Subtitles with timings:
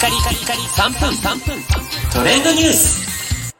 [0.00, 1.62] カリカリカリ3分3分
[2.10, 3.54] トレンドニュース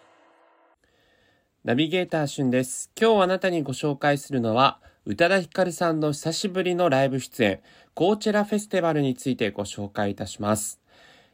[1.65, 2.91] ナビゲーターしゅんです。
[2.99, 7.61] 今日あなたにご紹介するのは、宇多田ヒカルさんの久しぶりのライブ出演、
[7.93, 10.81] コーチェラフェスティバルについてご紹介いたします。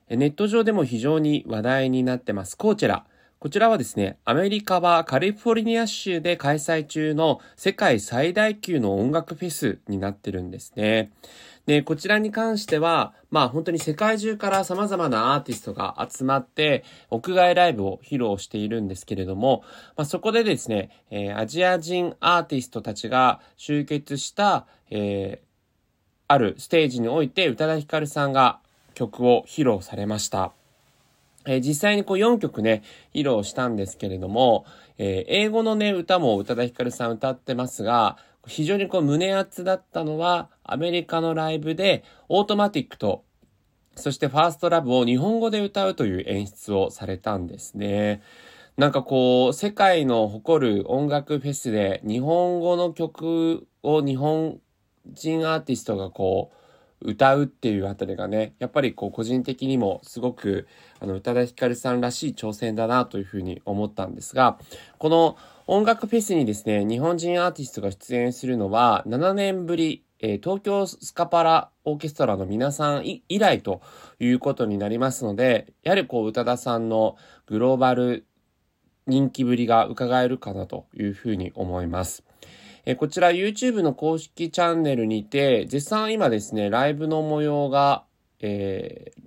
[0.09, 3.07] えネット上でも非常に話題になってます、コーチェラ。
[3.39, 11.13] こちらはですね、アメリカはカリフォルニア州で開催中の世界最大級の音楽フェスになってるんですね。
[11.67, 19.65] で、こちらに関しては、まあ本当に世界中から様々なアーティストが集まって、屋外ライブを披露しているんですけれども、
[19.97, 25.47] まあそこでですね、えーアジア人アーティストたちが集結した、えー
[26.29, 28.59] あるステージにおいて宇多田ヒカルさんが
[28.95, 30.53] 曲を披露されました。
[31.47, 32.83] え実際にこう4曲ね、
[33.15, 34.67] 披露したんですけれども、
[34.99, 43.25] えー英語のね、歌も宇多田ヒカルさん歌ってますが、非常にこう胸熱だったのは、アメリカのライブで、オートマティックと、
[43.97, 48.23] そしてファーストラブを日本語で歌うという演出をされたんですね。
[48.77, 54.61] なんかこう、世界の誇る音楽フェスで日本語の曲を日本
[55.07, 56.57] 人アーティストがこう、
[57.01, 60.67] 歌うっていうあたりがね、やっぱりこう個人的にもすごく
[61.01, 64.59] あの宇多田ヒカルさんらしい挑戦だなというふうに思ったんですが、
[64.99, 73.83] この音楽フェスにですね、日本人アーティストが出演するのは7年ぶり、えー東京スカパラオーケストラの皆さん以来と
[74.19, 77.17] いうことになりますので、やはりこう宇多田さんの
[77.47, 78.27] グローバル
[79.07, 82.25] 人気ぶりが伺えるかなというふうに思います。
[82.87, 88.05] えこちら YouTube の公式チャンネルにて、絶賛今ですね、ライブの模様が、
[88.41, 89.27] えー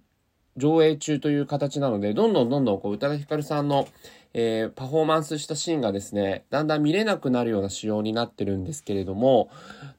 [0.57, 3.87] 上映中という形なので、どんどんどんどんこう宇多田ヒカルさんの、
[4.33, 9.49] えーパフォーマンスしたシーンがですね、だんだん見れなくなるような仕様になってるんですけれども、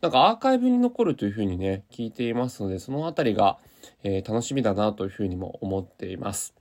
[0.03, 3.57] なんかアーカイブに残るというふうにね、聞いていますので、そのあたりが、
[4.03, 6.55] えー楽しみだなというふうにも思っています。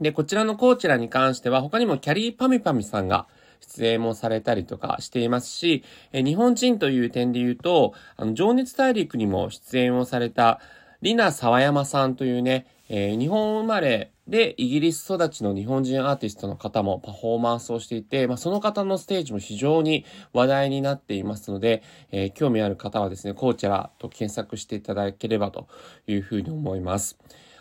[0.00, 3.26] で、こちらのコーチェラに関しては、他にもキャリーパミパミさんが
[3.60, 10.60] 出演もされたりとかしていますし、え日本人という点で言うと、あの、情熱大陸にも出演をされた、
[11.02, 25.68] リナ沢山さんというね、えー日本生まれでイギリス育ちの日本人アーティストの方もパフォーマンスをしていて、まあ、その方のステージも非常に話題になっていますので、えー興味ある方はですね、コーチェラと検索していただければと
[26.06, 27.18] いうふうに思います。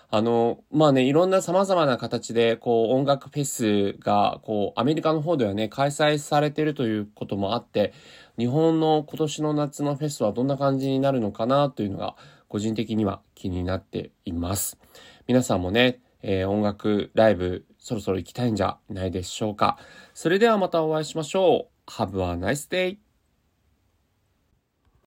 [0.09, 7.93] あの、まあね、いろんな様々な形で、こう、音楽フェスが、こう、アメリカの方ではね、開催されてるということもあって、
[8.37, 12.15] 日本の今年の夏のフェスはどんな感じになるのかなというのが、
[12.47, 14.77] 個人的には気になっています。
[15.27, 19.77] 皆さんもね、えー音楽ライブ、そろそろ行きたいんじゃないでしょうか。
[20.13, 21.91] それではまたお会いしましょう。
[21.91, 23.04] Have a nice day!